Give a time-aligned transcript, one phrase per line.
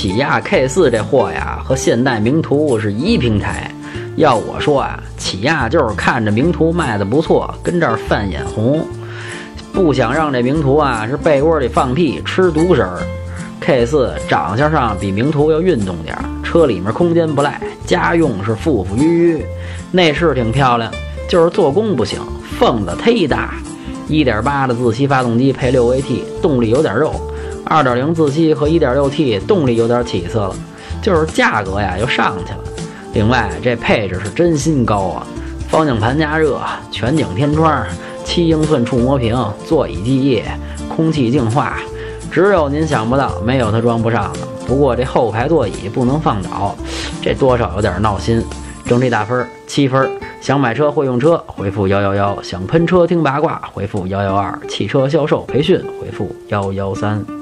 [0.00, 3.70] 起亚 K 四这货呀，和现代名图是一平台。
[4.16, 8.82] 要我说啊，起亚就是看着名图卖的不错，跟这儿犯眼红，
[9.74, 12.98] 不想让这名图啊是被窝里放屁吃独食儿。
[13.60, 19.44] K 四长相上比名图要运动点儿，车里面空间不赖，家用是富富裕裕，
[19.92, 20.90] 内饰挺漂亮，
[21.28, 22.18] 就是做工不行，
[22.58, 23.52] 缝子忒大。
[24.08, 27.12] 1.8的自吸发动机配 6AT，动力有点肉
[27.70, 30.54] ；2.0自吸和 1.6T 动力有点起色了，
[31.00, 32.58] 就是价格呀又上去了。
[33.14, 35.26] 另外这配置是真心高啊，
[35.68, 37.86] 方向盘加热、全景天窗、
[38.24, 40.42] 七英寸触摸屏、座椅记忆、
[40.88, 41.78] 空气净化。
[42.30, 44.40] 只有您想不到，没有它装不上的。
[44.66, 46.76] 不过这后排座椅不能放倒，
[47.22, 48.44] 这多少有点闹心。
[48.84, 50.10] 整体打分七分。
[50.40, 57.39] 想买车会用车，回复幺幺幺；想喷车听八卦，回复幺幺二；汽车销售培训，回复幺幺三。